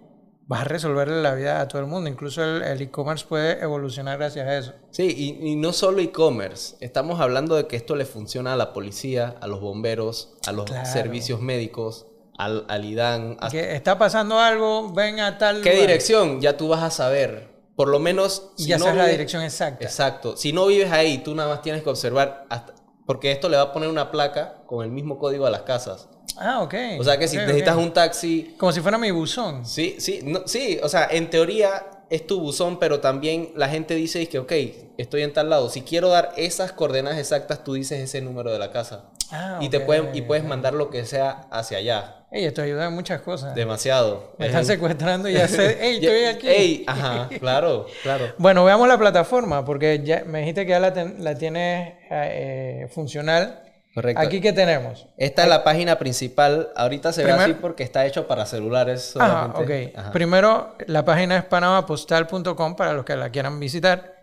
va 0.51 0.61
a 0.61 0.63
resolverle 0.63 1.21
la 1.21 1.33
vida 1.33 1.59
a 1.61 1.67
todo 1.67 1.81
el 1.81 1.87
mundo. 1.87 2.09
Incluso 2.09 2.43
el 2.43 2.81
e-commerce 2.81 3.25
puede 3.27 3.61
evolucionar 3.61 4.17
gracias 4.17 4.47
a 4.47 4.57
eso. 4.57 4.73
Sí, 4.91 5.13
y, 5.41 5.47
y 5.51 5.55
no 5.55 5.73
solo 5.73 5.99
e-commerce. 6.01 6.75
Estamos 6.81 7.19
hablando 7.19 7.55
de 7.55 7.67
que 7.67 7.75
esto 7.75 7.95
le 7.95 8.05
funciona 8.05 8.53
a 8.53 8.55
la 8.55 8.73
policía, 8.73 9.35
a 9.41 9.47
los 9.47 9.59
bomberos, 9.61 10.33
a 10.47 10.51
los 10.51 10.65
Claro. 10.65 10.85
servicios 10.89 11.41
médicos, 11.41 12.05
al, 12.37 12.65
al 12.69 12.85
IDAN. 12.85 13.37
a- 13.39 13.49
Que 13.49 13.75
está 13.75 13.97
pasando 13.97 14.39
algo, 14.39 14.91
ven 14.93 15.19
a 15.19 15.37
tal 15.37 15.61
¿Qué 15.61 15.69
lugar. 15.71 15.87
dirección? 15.87 16.41
Ya 16.41 16.57
tú 16.57 16.67
vas 16.67 16.83
a 16.83 16.91
saber. 16.91 17.53
Por 17.75 17.89
lo 17.89 17.99
menos... 17.99 18.51
Y 18.57 18.63
si 18.63 18.69
ya 18.69 18.77
no 18.77 18.85
sabes 18.85 18.99
la 18.99 19.07
dirección 19.07 19.41
exacta. 19.43 19.83
Exacto. 19.83 20.37
Si 20.37 20.53
no 20.53 20.65
vives 20.67 20.91
ahí, 20.91 21.17
tú 21.17 21.35
nada 21.35 21.49
más 21.49 21.61
tienes 21.61 21.83
que 21.83 21.89
observar 21.89 22.45
hasta... 22.49 22.73
Porque 23.05 23.31
esto 23.31 23.49
le 23.49 23.57
va 23.57 23.63
a 23.63 23.73
poner 23.73 23.89
una 23.89 24.11
placa 24.11 24.63
con 24.65 24.83
el 24.83 24.91
mismo 24.91 25.19
código 25.19 25.45
a 25.45 25.49
las 25.49 25.61
casas. 25.63 26.07
Ah, 26.37 26.61
ok. 26.61 26.73
O 26.99 27.03
sea 27.03 27.17
que 27.17 27.27
si 27.27 27.37
necesitas 27.37 27.77
un 27.77 27.93
taxi, 27.93 28.55
Como 28.57 28.71
si 28.71 28.81
fuera 28.81 28.97
mi 28.97 29.11
buzón. 29.11 29.65
Sí, 29.65 29.95
sí, 29.99 30.19
no, 30.23 30.41
sí, 30.47 30.79
o 30.83 30.89
sea, 30.89 31.07
en 31.11 31.29
teoría 31.29 31.85
es 32.09 32.27
tu 32.27 32.39
buzón, 32.39 32.77
pero 32.79 32.99
también 32.99 33.51
la 33.55 33.67
gente 33.69 33.95
dice 33.95 34.21
es 34.21 34.29
que, 34.29 34.39
ok, 34.39 34.51
estoy 34.97 35.23
en 35.23 35.33
tal 35.33 35.49
lado. 35.49 35.69
Si 35.69 35.81
quiero 35.81 36.09
dar 36.09 36.33
esas 36.37 36.71
coordenadas 36.71 37.17
exactas, 37.19 37.63
tú 37.63 37.73
dices 37.73 37.99
ese 37.99 38.21
número 38.21 38.51
de 38.51 38.59
la 38.59 38.71
casa. 38.71 39.05
Ah, 39.31 39.57
y 39.59 39.69
te 39.69 39.79
pueden, 39.79 40.09
y 40.13 40.21
puedes 40.21 40.43
mandar 40.43 40.73
lo 40.73 40.89
que 40.91 41.03
sea 41.05 41.47
hacia 41.49 41.79
allá. 41.79 42.21
Ey, 42.31 42.45
esto 42.45 42.61
ayuda 42.61 42.85
en 42.87 42.93
muchas 42.93 43.21
cosas. 43.21 43.55
Demasiado. 43.55 44.35
Me 44.37 44.45
Es 44.45 44.51
están 44.51 44.65
secuestrando 44.65 45.29
y 45.29 45.33
ya 45.33 45.47
sé, 45.47 45.77
ey, 45.87 45.95
estoy 45.95 46.25
aquí. 46.25 46.47
Ey, 46.47 46.83
ajá, 46.85 47.29
claro, 47.39 47.87
claro. 48.03 48.33
Bueno, 48.37 48.63
veamos 48.65 48.87
la 48.87 48.97
plataforma, 48.97 49.63
porque 49.65 50.01
ya 50.03 50.23
me 50.25 50.39
dijiste 50.39 50.65
que 50.65 50.71
ya 50.71 50.79
la, 50.79 50.93
ten- 50.93 51.23
la 51.23 51.35
tienes 51.35 51.93
eh, 52.11 52.87
funcional. 52.93 53.61
Correcto. 53.95 54.21
Aquí, 54.21 54.41
¿qué 54.41 54.51
tenemos? 54.53 55.07
Esta 55.17 55.43
es 55.43 55.49
la 55.49 55.63
página 55.63 55.97
principal. 55.97 56.69
Ahorita 56.75 57.11
se 57.13 57.23
ve 57.23 57.29
Primer- 57.31 57.49
así 57.49 57.53
porque 57.59 57.81
está 57.83 58.05
hecho 58.05 58.27
para 58.27 58.45
celulares 58.45 59.15
Ajá, 59.17 59.53
solamente. 59.55 59.89
ok. 59.93 59.97
Ajá. 59.97 60.11
Primero, 60.11 60.75
la 60.85 61.03
página 61.05 61.37
es 61.37 61.45
panamapostal.com 61.45 62.75
para 62.75 62.93
los 62.93 63.05
que 63.05 63.15
la 63.15 63.29
quieran 63.31 63.59
visitar. 63.59 64.13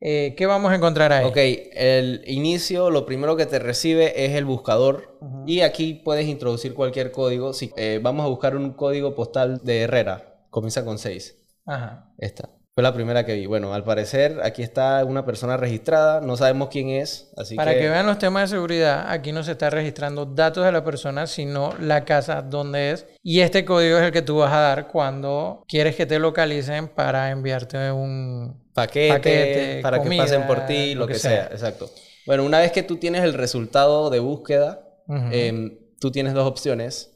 Eh, 0.00 0.34
¿Qué 0.38 0.46
vamos 0.46 0.72
a 0.72 0.74
encontrar 0.76 1.12
ahí? 1.12 1.26
Ok, 1.26 1.36
el 1.74 2.22
inicio, 2.26 2.88
lo 2.90 3.04
primero 3.04 3.36
que 3.36 3.44
te 3.44 3.58
recibe 3.58 4.24
es 4.24 4.32
el 4.34 4.46
buscador 4.46 5.18
y 5.46 5.60
aquí 5.60 5.92
puedes 6.02 6.26
introducir 6.26 6.72
cualquier 6.72 7.12
código. 7.12 7.52
Si, 7.52 7.70
eh, 7.76 8.00
vamos 8.02 8.24
a 8.24 8.28
buscar 8.30 8.56
un 8.56 8.72
código 8.72 9.14
postal 9.14 9.60
de 9.62 9.82
Herrera, 9.82 10.46
comienza 10.48 10.82
con 10.86 10.98
6. 10.98 11.36
Ajá. 11.66 12.06
Esta. 12.16 12.48
Fue 12.80 12.82
la 12.88 12.94
primera 12.94 13.26
que 13.26 13.34
vi. 13.34 13.44
Bueno, 13.44 13.74
al 13.74 13.84
parecer 13.84 14.40
aquí 14.42 14.62
está 14.62 15.04
una 15.04 15.26
persona 15.26 15.58
registrada, 15.58 16.22
no 16.22 16.38
sabemos 16.38 16.70
quién 16.70 16.88
es, 16.88 17.30
así 17.36 17.54
Para 17.54 17.74
que... 17.74 17.80
que... 17.80 17.90
vean 17.90 18.06
los 18.06 18.18
temas 18.18 18.48
de 18.48 18.56
seguridad, 18.56 19.04
aquí 19.10 19.32
no 19.32 19.42
se 19.42 19.52
está 19.52 19.68
registrando 19.68 20.24
datos 20.24 20.64
de 20.64 20.72
la 20.72 20.82
persona, 20.82 21.26
sino 21.26 21.74
la 21.78 22.06
casa 22.06 22.40
donde 22.40 22.92
es. 22.92 23.04
Y 23.22 23.40
este 23.40 23.66
código 23.66 23.98
es 23.98 24.04
el 24.04 24.12
que 24.12 24.22
tú 24.22 24.38
vas 24.38 24.50
a 24.54 24.60
dar 24.60 24.88
cuando 24.88 25.62
quieres 25.68 25.94
que 25.94 26.06
te 26.06 26.18
localicen 26.18 26.88
para 26.88 27.30
enviarte 27.30 27.92
un... 27.92 28.64
paquete, 28.72 29.12
paquete, 29.12 29.80
para 29.82 29.98
comida, 29.98 30.24
que 30.24 30.30
pasen 30.30 30.46
por 30.46 30.64
ti, 30.64 30.94
lo, 30.94 31.06
que, 31.06 31.16
sea. 31.16 31.48
Exacto. 31.52 31.90
Bueno, 32.24 32.44
una 32.44 32.60
vez 32.60 32.72
que 32.72 32.82
tú 32.82 32.96
tienes 32.96 33.24
el 33.24 33.34
resultado 33.34 34.08
de 34.08 34.20
búsqueda, 34.20 34.88
Ujú. 35.06 35.28
em, 35.32 35.78
tú 36.00 36.10
tienes 36.10 36.32
dos 36.32 36.46
opciones. 36.46 37.10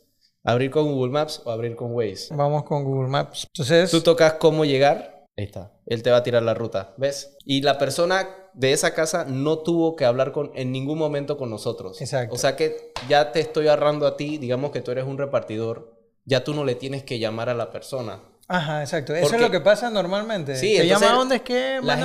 ¿Abrir 0.47 0.71
con 0.71 0.93
Google 0.93 1.11
Maps 1.11 1.41
o 1.47 1.51
abrir 1.51 1.75
con 1.75 1.93
Waze? 1.95 2.35
Vamos 2.35 2.65
con 2.65 2.85
Google 2.85 3.09
Maps. 3.09 3.47
Entonces, 3.47 3.91
Tú 3.91 4.03
tocas 4.03 4.35
cómo 4.35 4.67
llegar. 4.67 5.14
Ahí 5.37 5.45
está. 5.45 5.73
Él 5.87 6.03
te 6.03 6.11
va 6.11 6.19
a 6.19 6.23
tirar 6.23 6.43
la 6.43 6.55
ruta. 6.55 6.95
¿Ves? 6.97 7.37
Y 7.45 7.63
la 7.63 7.77
persona 7.79 8.29
de 8.53 8.73
esa 8.73 8.95
casa 8.95 9.25
no 9.25 9.59
tuvo 9.59 9.97
que 9.97 10.05
hablar 10.05 10.31
con, 10.31 10.53
en 10.55 10.71
ningún 10.71 10.97
momento 10.99 11.37
con 11.37 11.51
nosotros. 11.51 12.01
Exacto. 12.01 12.35
O 12.35 12.39
sea 12.39 12.55
que 12.57 12.93
ya 13.09 13.33
te 13.33 13.41
estoy 13.41 13.67
agarrando 13.67 14.07
a 14.07 14.17
ti, 14.17 14.39
digamos 14.39 14.71
que 14.71 14.81
tú 14.81 14.93
eres 14.93 15.05
un 15.05 15.19
repartidor, 15.19 15.93
ya 16.25 16.45
tú 16.45 16.55
no 16.55 16.65
le 16.65 16.77
tienes 16.77 17.03
que 17.03 17.19
llamar 17.19 17.49
a 17.49 17.55
la 17.55 17.71
persona. 17.73 18.21
ajá, 18.47 18.81
exacto. 18.83 19.13
Eso 19.15 19.35
es 19.35 19.41
lo 19.41 19.51
que 19.51 19.61
pasa 19.61 19.91
normalmente. 19.91 20.55
Sí, 20.57 20.77
Te 20.77 20.87
llama 20.87 21.11
a 21.11 21.17
dónde 21.17 21.37
es 21.37 21.43
que, 21.43 21.81
La 21.83 21.97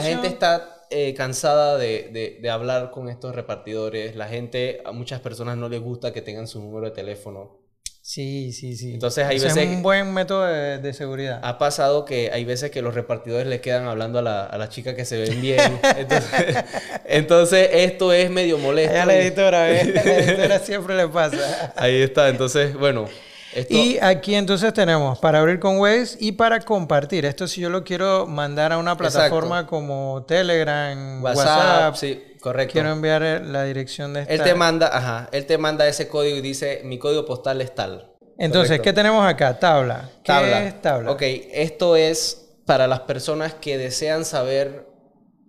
gente 0.00 0.26
está 0.28 0.86
eh, 0.90 1.14
cansada 1.14 1.78
de, 1.78 2.10
de- 2.12 2.38
de 2.42 2.50
hablar 2.50 2.90
con 2.90 3.08
estos 3.08 3.34
repartidores. 3.34 4.14
La 4.14 4.28
gente, 4.28 4.82
a 4.84 4.92
muchas 4.92 5.20
personas 5.20 5.56
no 5.56 5.70
les 5.70 5.80
gusta 5.80 6.12
que 6.12 6.20
tengan 6.20 6.46
su 6.46 6.60
número 6.60 6.84
de 6.86 6.92
teléfono. 6.92 7.63
Sí, 8.06 8.52
sí, 8.52 8.76
sí. 8.76 8.92
Entonces, 8.92 9.24
hay 9.24 9.38
veces 9.38 9.56
es 9.56 9.66
un 9.66 9.82
buen 9.82 10.12
método 10.12 10.44
de, 10.44 10.76
de 10.76 10.92
seguridad. 10.92 11.40
Ha 11.42 11.56
pasado 11.56 12.04
que 12.04 12.30
hay 12.30 12.44
veces 12.44 12.70
que 12.70 12.82
los 12.82 12.92
repartidores 12.94 13.46
le 13.46 13.62
quedan 13.62 13.88
hablando 13.88 14.18
a 14.18 14.22
la, 14.22 14.44
a 14.44 14.58
la 14.58 14.68
chica 14.68 14.94
que 14.94 15.06
se 15.06 15.22
ven 15.22 15.40
bien. 15.40 15.80
Entonces, 15.96 16.64
entonces, 17.06 17.70
esto 17.72 18.12
es 18.12 18.30
medio 18.30 18.58
molesto. 18.58 18.92
Allá 18.92 19.06
la 19.06 19.16
editora, 19.16 19.62
¿ves? 19.62 19.86
La 19.94 20.02
editora 20.02 20.58
siempre 20.64 20.94
le 20.96 21.08
pasa. 21.08 21.72
Ahí 21.76 22.02
está. 22.02 22.28
Entonces, 22.28 22.74
bueno. 22.74 23.08
Esto, 23.54 23.72
Y 23.72 23.98
aquí 24.02 24.34
entonces 24.34 24.74
tenemos 24.74 25.18
para 25.20 25.38
abrir 25.38 25.58
con 25.58 25.78
Waze 25.78 26.18
y 26.20 26.32
para 26.32 26.60
compartir. 26.60 27.24
Esto 27.24 27.48
si 27.48 27.62
yo 27.62 27.70
lo 27.70 27.84
quiero 27.84 28.26
mandar 28.26 28.72
a 28.72 28.78
una 28.78 28.98
plataforma 28.98 29.66
como 29.66 30.24
Telegram, 30.28 31.22
WhatsApp, 31.22 31.46
WhatsApp, 31.46 31.94
sí, 31.94 32.22
correcto. 32.44 32.72
quiero 32.74 32.90
enviar 32.92 33.22
eh, 33.22 33.40
la 33.40 33.64
dirección 33.64 34.12
de 34.14 34.20
esta. 34.22 34.32
Él 34.34 34.42
te 34.42 34.54
manda, 34.54 34.86
ajá, 34.96 35.28
él 35.32 35.46
te 35.46 35.58
manda 35.58 35.88
ese 35.88 36.08
código 36.08 36.36
y 36.36 36.40
dice, 36.40 36.82
mi 36.84 36.98
código 36.98 37.24
postal 37.24 37.60
es 37.60 37.74
tal. 37.74 38.12
Entonces, 38.38 38.70
Correcto. 38.78 38.84
¿qué 38.84 38.92
tenemos 38.92 39.26
acá? 39.26 39.58
Tabla. 39.58 40.10
¿Qué 40.22 40.32
Tabla. 40.32 40.64
es 40.66 40.82
tabla? 40.82 41.10
Ok, 41.12 41.22
esto 41.52 41.96
es 41.96 42.56
para 42.66 42.86
las 42.86 43.00
personas 43.00 43.54
que 43.54 43.78
desean 43.78 44.24
saber 44.24 44.86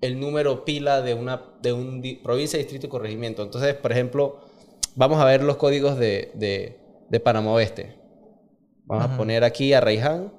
el 0.02 0.20
número 0.20 0.66
pila 0.66 1.02
de 1.02 1.14
una 1.14 1.42
de 1.62 1.74
un 1.74 2.02
di- 2.02 2.16
provincia, 2.16 2.58
distrito 2.60 2.86
y 2.88 2.90
corregimiento. 2.90 3.42
Entonces, 3.42 3.74
por 3.74 3.92
ejemplo, 3.92 4.40
vamos 4.96 5.20
a 5.20 5.26
ver 5.26 5.44
los 5.44 5.56
códigos 5.58 5.98
de, 5.98 6.32
de, 6.36 6.78
de 7.10 7.20
Panamá 7.20 7.52
Oeste. 7.54 7.96
Vamos 8.86 9.06
a 9.06 9.18
poner 9.18 9.44
aquí 9.44 9.74
a 9.74 9.82
Raiján. 9.82 10.32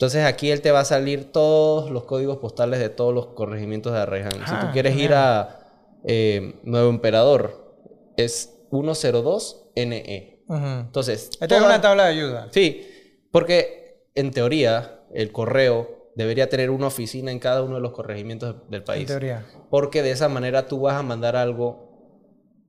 Entonces 0.00 0.24
aquí 0.24 0.50
él 0.50 0.62
te 0.62 0.70
va 0.72 0.80
a 0.80 0.84
salir 0.86 1.30
todos 1.30 1.90
los 1.90 2.04
códigos 2.04 2.38
postales 2.38 2.80
de 2.80 2.88
todos 2.88 3.12
los 3.14 3.26
corregimientos 3.26 3.92
de 3.92 3.98
Arraiján. 3.98 4.32
si 4.32 4.38
Ah, 4.46 4.60
tú 4.62 4.72
quieres 4.72 4.96
ir 4.96 5.12
a 5.12 5.58
eh, 6.04 6.58
Nuevo 6.62 6.88
Emperador, 6.88 7.76
es 8.16 8.50
102NE. 8.70 10.40
Ujú. 10.48 10.64
E. 10.64 10.80
Entonces, 10.80 11.28
Esta 11.38 11.54
es 11.54 11.62
una 11.62 11.82
tabla 11.82 12.04
de 12.04 12.08
ayuda. 12.12 12.48
Sí, 12.50 12.88
porque 13.30 14.06
en 14.14 14.30
teoría 14.30 15.00
el 15.12 15.32
correo 15.32 16.08
debería 16.16 16.48
tener 16.48 16.70
una 16.70 16.86
oficina 16.86 17.30
en 17.30 17.38
cada 17.38 17.62
uno 17.62 17.74
de 17.74 17.82
los 17.82 17.92
corregimientos 17.92 18.56
del 18.70 18.80
En 18.80 18.84
país. 18.86 19.06
teoría. 19.06 19.44
Porque 19.68 20.02
de 20.02 20.12
esa 20.12 20.30
manera 20.30 20.66
tú 20.66 20.80
vas 20.80 20.94
a 20.94 21.02
mandar 21.02 21.36
algo 21.36 21.90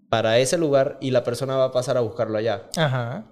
para 0.09 0.37
ese 0.39 0.57
lugar 0.57 0.97
y 0.99 1.11
la 1.11 1.23
persona 1.23 1.55
va 1.55 1.63
a 1.63 1.71
pasar 1.71 1.95
a 1.95 2.01
buscarlo 2.01 2.37
allá. 2.37 2.63
Ajá. 2.75 3.23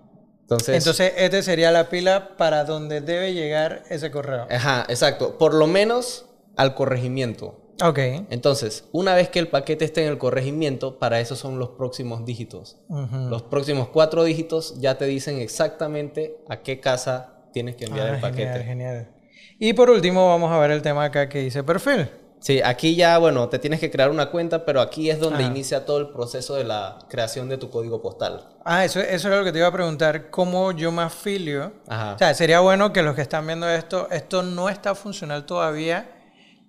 Entonces, 0.50 0.78
Entonces, 0.78 1.14
este 1.18 1.44
sería 1.44 1.72
la 1.72 1.90
pila 1.90 2.36
para 2.38 2.64
donde 2.64 3.02
debe 3.02 3.34
llegar 3.34 3.84
ese 3.90 4.10
correo. 4.10 4.48
ajá, 4.50 4.84
exacto. 4.90 5.38
Por 5.38 5.54
lo 5.54 5.68
menos 5.68 6.26
al 6.58 6.74
corregimiento. 6.74 7.62
Ok. 7.84 8.00
Entonces, 8.32 8.86
una 8.92 9.14
vez 9.14 9.30
que 9.30 9.38
el 9.40 9.48
paquete 9.48 9.86
esté 9.86 10.02
en 10.04 10.10
el 10.10 10.18
corregimiento, 10.18 10.98
para 10.98 11.20
eso 11.22 11.36
son 11.36 11.60
los 11.60 11.70
próximos 11.70 12.26
dígitos. 12.26 12.78
Los 12.90 13.44
próximos 13.44 13.90
cuatro 13.90 14.24
dígitos 14.24 14.80
ya 14.82 14.98
te 14.98 15.06
dicen 15.06 15.38
exactamente 15.40 16.36
a 16.50 16.62
qué 16.62 16.80
casa 16.80 17.36
tienes 17.54 17.76
que 17.76 17.86
enviar 17.86 18.08
Ah, 18.10 18.16
el 18.16 18.20
paquete. 18.22 18.64
Genial, 18.64 18.64
genial. 18.66 19.16
Y 19.60 19.74
por 19.74 19.90
último, 19.92 20.28
vamos 20.28 20.52
a 20.52 20.58
ver 20.58 20.72
el 20.72 20.82
tema 20.82 21.06
acá 21.06 21.30
que 21.30 21.40
dice 21.40 21.64
perfil. 21.64 22.10
Sí, 22.40 22.62
aquí 22.64 22.96
ya, 22.96 23.18
bueno, 23.18 23.50
te 23.50 23.60
tienes 23.60 23.82
que 23.82 23.92
crear 23.92 24.10
una 24.10 24.30
cuenta, 24.32 24.66
pero 24.66 24.80
aquí 24.80 25.10
es 25.10 25.20
donde 25.20 25.44
inicia 25.44 25.86
todo 25.86 25.98
el 25.98 26.10
proceso 26.10 26.56
de 26.56 26.64
la 26.64 26.98
creación 27.10 27.50
de 27.50 27.58
tu 27.58 27.70
código 27.70 28.02
postal. 28.02 28.48
Ah, 28.64 28.86
eso, 28.86 29.02
eso 29.02 29.28
era 29.28 29.40
lo 29.40 29.44
que 29.44 29.52
te 29.52 29.58
iba 29.58 29.68
a 29.68 29.74
preguntar. 29.74 30.30
¿Cómo 30.30 30.72
yo 30.72 30.92
me 30.92 31.02
afilio? 31.02 31.74
Ajá. 31.88 32.14
O 32.14 32.18
sea, 32.18 32.34
sería 32.34 32.62
bueno 32.62 32.94
que 32.94 33.04
los 33.04 33.14
que 33.16 33.22
están 33.22 33.46
viendo 33.46 33.70
esto, 33.70 34.08
esto 34.10 34.42
no 34.42 34.70
está 34.70 34.96
funcional 34.96 35.46
todavía, 35.46 36.10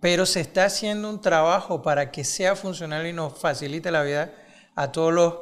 pero 0.01 0.27
se 0.27 0.41
está 0.41 0.65
haciendo 0.65 1.09
un 1.09 1.21
trabajo 1.21 1.83
para 1.83 2.11
que 2.11 2.25
sea 2.25 2.57
funcional 2.57 3.07
y 3.07 3.13
nos 3.13 3.39
facilite 3.39 3.93
la 3.93 4.03
vida 4.03 4.33
a 4.75 4.91
todos 4.91 5.13
los 5.13 5.35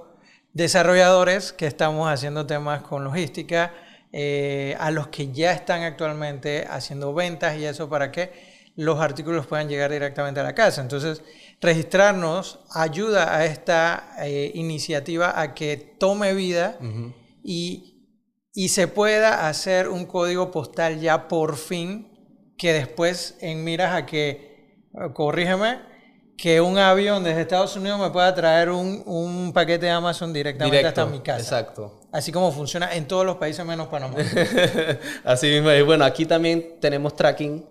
desarrolladores 0.52 1.52
que 1.52 1.66
estamos 1.66 2.11
haciendo 2.11 2.44
temas 2.44 2.82
con 2.82 3.04
logística, 3.04 3.73
eh, 4.12 4.76
a 4.80 4.90
los 4.90 5.08
que 5.08 5.32
ya 5.32 5.52
están 5.52 5.82
actualmente 5.82 6.66
haciendo 6.68 7.14
ventas 7.14 7.56
y 7.56 7.64
eso 7.64 7.88
para 7.88 8.11
que 8.11 8.48
los 8.78 9.00
artículos 9.00 9.47
puedan 9.47 9.68
llegar 9.68 9.90
directamente 9.90 10.38
a 10.38 10.44
la 10.44 10.54
casa. 10.54 10.80
Entonces, 10.80 11.20
registrarnos 11.61 12.61
ayuda 12.70 13.35
a 13.35 13.44
esta 13.44 14.14
eh, 14.20 14.52
iniciativa 14.54 15.40
a 15.40 15.52
que 15.52 15.76
tome 15.99 16.32
vida 16.32 16.78
y, 17.42 18.04
y 18.54 18.68
se 18.68 18.87
pueda 18.87 19.49
hacer 19.49 19.88
un 19.88 20.06
código 20.06 20.52
postal 20.52 21.00
ya 21.00 21.26
por 21.26 21.56
fin 21.56 22.54
que 22.56 22.73
después 22.73 23.37
en 23.40 23.64
miras 23.64 23.94
a 23.97 24.06
que, 24.06 24.87
eh, 24.94 25.12
corrígeme, 25.12 25.80
que 26.37 26.61
un 26.61 26.78
avión 26.78 27.25
desde 27.25 27.40
Estados 27.40 27.75
Unidos 27.75 27.99
me 27.99 28.11
pueda 28.11 28.32
traer 28.32 28.70
un, 28.70 29.02
un 29.06 29.52
paquete 29.52 29.87
de 29.87 29.90
Amazon 29.90 30.32
directamente 30.32 30.76
Directo. 30.76 31.00
hasta 31.00 31.12
mi 31.12 31.20
casa. 31.20 31.40
Exacto. 31.40 32.00
Así 32.12 32.30
como 32.30 32.52
funciona 32.52 32.94
en 32.94 33.08
todos 33.08 33.26
los 33.26 33.38
países 33.38 33.66
menos 33.66 33.88
Panamá. 33.88 34.14
Así 35.25 35.49
mismo. 35.49 35.73
Y 35.73 35.82
bueno, 35.82 36.04
aquí 36.04 36.26
también 36.26 36.76
tenemos 36.80 37.16
tracking, 37.16 37.66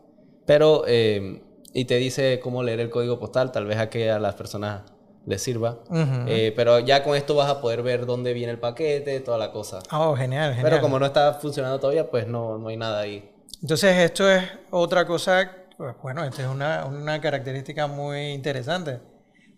pero 0.48 0.84
eh, 0.88 1.44
y 1.74 1.86
te 1.86 1.98
dice 1.98 2.40
cómo 2.42 2.64
leer 2.64 2.80
el 2.80 2.90
código 2.90 3.20
postal, 3.20 3.52
tal 3.52 3.66
vez 3.68 3.78
a 3.78 3.90
que 3.92 4.10
a 4.10 4.18
las 4.18 4.34
personas 4.34 4.82
les 5.28 5.44
sirva. 5.44 5.80
Ujú. 5.90 6.26
Eh, 6.26 6.54
pero 6.56 6.80
ya 6.80 7.04
con 7.04 7.16
esto 7.16 7.36
vas 7.36 7.50
a 7.50 7.62
poder 7.62 7.84
ver 7.84 8.08
dónde 8.08 8.34
viene 8.34 8.54
el 8.54 8.60
paquete, 8.60 9.20
toda 9.20 9.38
la 9.38 9.52
cosa. 9.52 9.80
Oh, 9.92 10.16
genial, 10.16 10.56
genial. 10.56 10.64
Pero 10.72 10.82
como 10.82 10.98
no 10.98 11.06
está 11.06 11.34
funcionando 11.36 11.80
todavía, 11.80 12.10
pues 12.10 12.26
no, 12.26 12.58
no 12.58 12.70
hay 12.70 12.78
nada 12.78 13.02
ahí. 13.02 13.30
Entonces 13.62 13.96
esto 13.98 14.32
es 14.32 14.44
otra 14.72 15.06
cosa, 15.06 15.52
pues, 15.78 15.96
bueno, 16.02 16.24
esta 16.24 16.44
es 16.44 16.48
una, 16.48 16.86
una 16.86 17.20
característica 17.20 17.88
muy 17.88 18.30
interesante. 18.30 19.00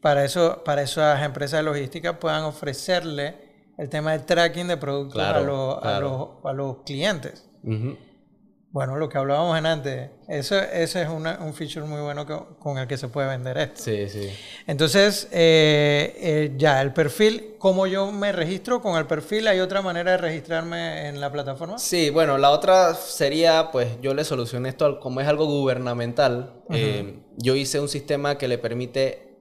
Para 0.02 0.26
eso, 0.26 0.64
para 0.66 0.82
esas 0.82 1.22
empresas 1.24 1.60
de 1.60 1.64
logística 1.64 2.20
puedan 2.20 2.44
ofrecerle 2.44 3.36
el 3.78 3.90
tema 3.90 4.14
de 4.14 4.20
tracking 4.20 4.68
de 4.68 4.78
productos 4.78 5.14
Claro, 5.16 5.40
a, 5.40 5.44
los, 5.44 5.78
a, 5.78 5.82
claro. 5.82 6.40
los, 6.42 6.52
a 6.52 6.54
los 6.54 6.78
clientes. 6.84 7.48
Ujú. 7.64 7.98
Bueno, 8.72 8.98
lo 8.98 9.10
que 9.10 9.18
hablábamos 9.18 9.58
en 9.58 9.66
antes, 9.66 10.12
eso, 10.28 10.56
ese 10.60 11.02
es 11.02 11.10
una- 11.10 11.40
un 11.42 11.56
feature 11.56 11.88
muy 11.88 12.02
bueno 12.02 12.28
que- 12.28 12.38
con 12.60 12.78
el 12.78 12.88
que 12.88 12.98
se 12.98 13.08
puede 13.08 13.28
vender 13.28 13.58
esto. 13.58 13.82
Sí, 13.82 14.08
sí. 14.08 14.30
Entonces, 14.68 15.28
eh, 15.32 16.14
eh, 16.18 16.54
ya, 16.56 16.80
el 16.84 16.94
perfil, 16.94 17.56
¿cómo 17.58 17.88
yo 17.88 18.12
me 18.12 18.32
registro 18.32 18.80
con 18.80 18.96
el 19.00 19.08
perfil? 19.08 19.48
¿Hay 19.48 19.60
otra 19.60 19.82
manera 19.82 20.12
de 20.12 20.18
registrarme 20.18 21.08
en 21.08 21.20
la 21.20 21.32
plataforma? 21.32 21.80
Sí, 21.80 22.12
bueno, 22.12 22.38
la 22.38 22.52
otra 22.52 22.94
sería, 22.94 23.72
pues 23.72 24.00
yo 24.02 24.14
le 24.14 24.24
solucioné 24.24 24.70
esto, 24.70 24.86
al- 24.86 25.00
como 25.00 25.20
es 25.20 25.28
algo 25.28 25.46
gubernamental, 25.48 26.62
eh, 26.70 27.24
yo 27.38 27.56
hice 27.56 27.80
un 27.80 27.90
sistema 27.90 28.38
que 28.38 28.48
le 28.48 28.60
permite 28.60 29.40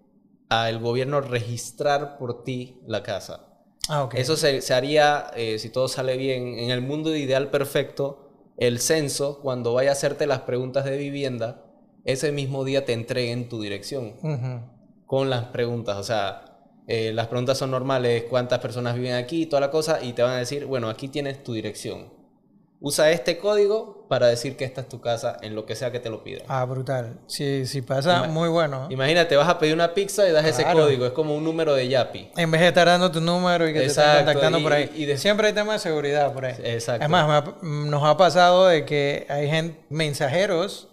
al 0.49 0.79
gobierno 0.79 1.21
registrar 1.21 2.17
por 2.17 2.45
ti 2.45 2.81
la 2.87 3.03
casa. 3.03 3.45
Ah, 3.91 4.05
ok. 4.05 4.15
Eso 4.15 4.39
se, 4.39 4.63
se 4.63 4.73
haría, 4.73 5.31
eh, 5.37 5.59
si 5.59 5.69
todo 5.69 5.89
sale 5.89 6.17
bien, 6.17 6.59
en 6.59 6.71
el 6.71 6.81
mundo 6.81 7.15
ideal 7.15 7.51
perfecto, 7.51 8.25
el 8.59 8.81
censo, 8.81 9.41
cuando 9.41 9.73
vaya 9.73 9.91
a 9.91 9.93
hacerte 9.93 10.27
las 10.27 10.41
preguntas 10.41 10.85
de 10.85 10.97
vivienda, 10.97 11.65
ese 12.05 12.33
mismo 12.33 12.65
día 12.65 12.85
te 12.85 12.93
entreguen 12.93 13.49
tu 13.49 13.63
dirección 13.63 14.15
con 15.07 15.31
las 15.31 15.45
preguntas. 15.47 15.97
O 15.97 16.03
sea, 16.03 16.45
eh, 16.87 17.13
las 17.13 17.29
preguntas 17.29 17.57
son 17.59 17.71
normales, 17.71 18.25
cuántas 18.29 18.59
personas 18.59 18.97
viven 18.97 19.15
aquí, 19.15 19.47
toda 19.47 19.61
la 19.61 19.71
cosa, 19.71 20.03
y 20.03 20.13
te 20.13 20.23
van 20.23 20.33
a 20.33 20.39
decir, 20.39 20.67
bueno, 20.67 20.89
aquí 20.89 21.09
tienes 21.09 21.43
tu 21.45 21.53
dirección. 21.53 22.18
Usa 22.81 23.11
este 23.11 23.39
código 23.39 24.07
para 24.09 24.29
decir 24.29 24.57
que 24.57 24.65
esta 24.65 24.83
es 24.83 24.89
tu 24.89 25.01
casa 25.01 25.37
en 25.43 25.57
lo 25.57 25.67
que 25.67 25.75
sea 25.75 25.91
que 25.91 25.99
te 25.99 26.11
lo 26.11 26.23
pida. 26.23 26.43
Ah, 26.47 26.65
brutal. 26.65 27.19
Si, 27.27 27.67
si 27.67 27.83
pasa, 27.83 28.21
Ima- 28.25 28.29
muy 28.29 28.49
bueno. 28.49 28.87
Imagínate, 28.89 29.35
vas 29.35 29.49
a 29.49 29.59
pedir 29.59 29.75
una 29.75 29.95
pizza 29.95 30.29
y 30.29 30.33
das 30.33 30.47
ese 30.47 30.63
código, 30.65 31.05
es 31.05 31.11
como 31.13 31.35
un 31.35 31.43
número 31.43 31.75
de 31.75 31.89
Yapi. 31.89 32.31
En 32.37 32.51
vez 32.53 32.61
de 32.61 32.69
estar 32.69 32.87
dando 32.87 33.11
tu 33.11 33.21
número 33.21 33.69
y 33.69 33.73
que 33.73 33.81
te 33.81 33.87
estén 33.87 34.05
contactando 34.19 34.59
y- 34.59 34.63
por 34.63 34.73
ahí. 34.73 34.91
y 34.95 35.07
de- 35.07 35.19
Siempre 35.19 35.49
hay 35.49 35.53
tema 35.55 35.73
de 35.73 35.79
seguridad 35.81 36.33
por 36.33 36.45
ahí. 36.45 36.55
Exacto. 36.63 37.03
Es 37.05 37.11
más, 37.11 37.27
me 37.27 37.35
ha- 37.35 37.55
nos 37.89 38.05
ha 38.05 38.17
pasado 38.17 38.69
de 38.69 38.85
que 38.85 39.27
hay 39.29 39.49
gente, 39.51 39.85
mensajeros 39.91 40.89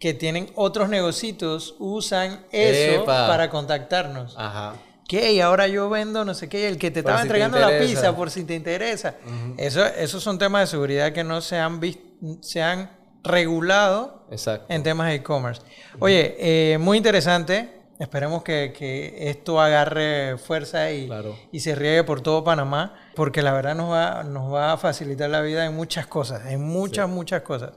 que 0.00 0.12
tienen 0.14 0.50
otros 0.56 0.88
negocios, 0.88 1.76
usan 1.78 2.44
eso 2.50 3.02
Epa. 3.02 3.28
para 3.28 3.50
contactarnos. 3.50 4.34
Ajá. 4.36 4.74
Y 5.12 5.40
ahora 5.40 5.66
yo 5.68 5.88
vendo 5.90 6.24
no 6.24 6.34
sé 6.34 6.48
qué, 6.48 6.68
el 6.68 6.78
que 6.78 6.90
te 6.90 7.02
Por 7.02 7.10
estaba 7.12 7.22
si 7.22 7.28
te 7.28 7.34
entregando 7.34 7.58
la 7.58 7.72
interesa. 7.72 7.88
pizza 8.00 8.16
por 8.16 8.30
si 8.30 8.44
te 8.44 8.54
interesa. 8.54 9.14
eso, 9.56 9.84
esos 9.84 10.22
son 10.22 10.38
temas 10.38 10.62
de 10.62 10.66
seguridad 10.68 11.12
que 11.12 11.24
no 11.24 11.40
se 11.40 11.58
han, 11.58 11.80
vis- 11.80 11.98
se 12.42 12.62
han 12.62 12.90
regulado 13.22 14.26
Exacto. 14.30 14.66
en 14.72 14.82
temas 14.82 15.08
de 15.08 15.14
e-commerce. 15.16 15.62
Oye, 15.98 16.36
eh, 16.38 16.78
muy 16.78 16.96
interesante. 16.98 17.76
Esperemos 17.98 18.42
que, 18.42 18.72
que 18.76 19.28
esto 19.28 19.60
agarre 19.60 20.38
fuerza 20.38 20.90
y, 20.90 21.06
Claro. 21.06 21.36
y 21.52 21.60
se 21.60 21.74
riegue 21.74 22.02
por 22.02 22.22
todo 22.22 22.42
Panamá, 22.42 22.94
porque 23.14 23.42
la 23.42 23.52
verdad 23.52 23.74
nos 23.74 23.90
va, 23.90 24.22
nos 24.24 24.50
va 24.50 24.72
a 24.72 24.78
facilitar 24.78 25.28
la 25.28 25.42
vida 25.42 25.66
en 25.66 25.74
muchas 25.76 26.06
cosas, 26.06 26.46
en 26.46 26.62
muchas, 26.62 27.10
muchas 27.10 27.42
cosas. 27.42 27.72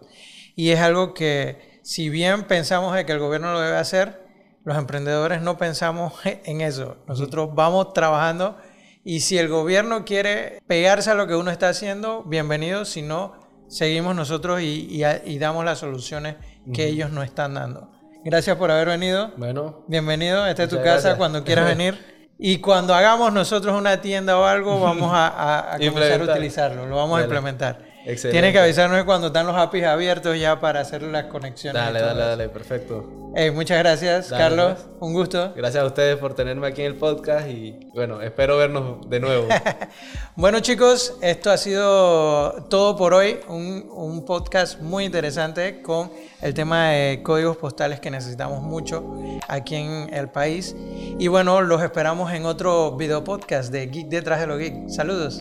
Y 0.55 0.69
es 0.69 0.79
algo 0.79 1.13
que, 1.13 1.79
si 1.83 2.07
bien 2.07 2.43
pensamos 2.45 2.95
de 2.95 3.05
que 3.05 3.11
el 3.11 3.19
gobierno 3.19 3.51
lo 3.51 3.59
debe 3.59 3.75
hacer, 3.75 4.22
los 4.65 4.77
emprendedores 4.77 5.41
no 5.41 5.57
pensamos 5.57 6.13
en 6.23 6.61
eso. 6.61 6.97
Nosotros 7.07 7.49
vamos 7.53 7.93
trabajando 7.93 8.57
y 9.03 9.19
si 9.21 9.37
el 9.37 9.49
gobierno 9.49 10.05
quiere 10.05 10.61
pegarse 10.67 11.11
a 11.11 11.15
lo 11.15 11.27
que 11.27 11.35
uno 11.35 11.51
está 11.51 11.69
haciendo, 11.69 12.23
bienvenido. 12.23 12.85
Si 12.85 13.01
no, 13.01 13.33
seguimos 13.67 14.15
nosotros 14.15 14.61
y, 14.61 14.87
y 14.89 15.03
a- 15.03 15.21
y 15.25 15.39
damos 15.39 15.65
las 15.65 15.79
soluciones 15.79 16.35
que 16.73 16.85
ellos 16.87 17.11
nos 17.11 17.25
están 17.25 17.53
dando. 17.55 17.89
Gracias 18.23 18.55
por 18.55 18.71
haber 18.71 18.87
venido. 18.87 19.31
Bueno, 19.35 19.83
Bienvenido, 19.87 20.45
esta 20.47 20.63
es 20.63 20.69
tu 20.69 20.77
casa 20.77 20.91
gracias. 20.91 21.15
cuando 21.17 21.43
quieras 21.43 21.65
venir. 21.77 22.13
Y 22.39 22.59
cuando 22.59 22.95
hagamos 22.95 23.31
nosotros 23.33 23.77
una 23.77 23.99
tienda 24.01 24.37
o 24.37 24.45
algo, 24.45 24.79
vamos 24.79 25.11
a, 25.13 25.27
a- 25.27 25.75
a 25.75 25.77
comenzar 25.77 26.21
a 26.21 26.23
utilizarlo, 26.31 26.85
lo 26.87 26.95
vamos 26.95 27.19
a 27.19 27.23
implementar. 27.23 27.92
Excelente. 28.05 28.31
Tienes 28.31 28.51
que 28.53 28.59
avisarnos 28.59 29.03
cuando 29.05 29.27
están 29.27 29.47
los 29.47 29.55
APIs 29.55 29.85
abiertos 29.85 30.37
ya 30.39 30.59
para 30.59 30.81
hacer 30.81 31.01
las 31.03 31.25
conexiones. 31.25 31.81
dale, 31.81 32.01
dale, 32.01 32.19
eso. 32.19 32.29
dale, 32.29 32.49
perfecto. 32.49 33.09
Ey, 33.35 33.49
muchas 33.49 33.79
gracias, 33.79 34.29
Dale, 34.29 34.43
Carlos. 34.43 34.73
pues. 34.75 34.87
Un 34.99 35.13
gusto. 35.13 35.53
Gracias 35.55 35.83
a 35.83 35.87
ustedes 35.87 36.17
por 36.17 36.35
tenerme 36.35 36.67
aquí 36.67 36.81
en 36.81 36.87
el 36.87 36.95
podcast 36.95 37.47
y 37.49 37.79
bueno, 37.93 38.21
espero 38.21 38.57
vernos 38.57 39.09
de 39.09 39.19
nuevo. 39.19 39.47
Bueno 40.35 40.59
chicos, 40.61 41.17
esto 41.21 41.51
ha 41.51 41.57
sido 41.57 42.63
todo 42.69 42.95
por 42.95 43.13
hoy. 43.13 43.39
Un, 43.47 43.87
un 43.91 44.25
podcast 44.25 44.81
muy 44.81 45.05
interesante 45.05 45.81
con 45.81 46.11
el 46.41 46.53
tema 46.53 46.89
de 46.89 47.21
códigos 47.23 47.57
postales 47.57 47.99
que 47.99 48.09
necesitamos 48.11 48.61
mucho 48.61 49.15
aquí 49.47 49.75
en 49.75 50.11
el 50.13 50.29
país. 50.29 50.75
Y 51.19 51.27
bueno, 51.27 51.61
los 51.61 51.81
esperamos 51.83 52.31
en 52.33 52.45
otro 52.45 52.95
video 52.97 53.23
podcast 53.23 53.71
de 53.71 53.87
Geek 53.87 54.07
Detrás 54.09 54.39
de 54.39 54.47
lo 54.47 54.57
Geek. 54.57 54.89
Saludos. 54.89 55.39